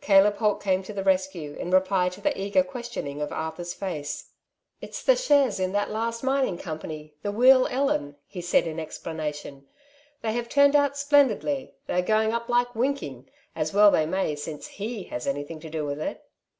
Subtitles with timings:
[0.00, 4.30] Caleb Holt came to the rescue in reply to the eager questioning of Arthur's face.
[4.80, 9.66] '^It's the shares in that last mining company, the Wheal Ellen," he said in explanation;
[10.20, 14.36] "they have turned out splendidly; they are going up like winking; as well they may
[14.36, 16.22] since he has anything to do with it."